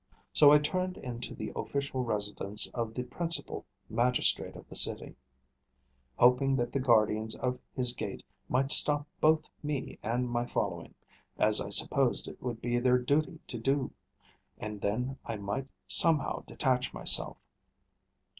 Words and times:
So 0.33 0.51
I 0.51 0.57
turned 0.57 0.97
into 0.97 1.35
the 1.35 1.51
official 1.55 2.03
residence 2.03 2.71
of 2.73 2.95
the 2.95 3.03
principal 3.03 3.67
magistrate 3.87 4.55
of 4.55 4.67
the 4.67 4.75
city, 4.75 5.15
hoping 6.17 6.55
that 6.55 6.71
the 6.71 6.79
guardians 6.79 7.35
of 7.35 7.59
his 7.75 7.93
gate 7.93 8.23
might 8.49 8.71
stop 8.71 9.07
both 9.19 9.45
me 9.61 9.99
and 10.01 10.27
my 10.27 10.47
following, 10.47 10.95
as 11.37 11.61
I 11.61 11.69
supposed 11.69 12.27
it 12.27 12.41
would 12.41 12.61
be 12.61 12.79
their 12.79 12.97
duty 12.97 13.41
to 13.45 13.59
do, 13.59 13.91
and 14.57 14.81
then 14.81 15.19
I 15.23 15.35
might 15.35 15.67
somehow 15.87 16.45
detach 16.47 16.95
myself. 16.95 17.37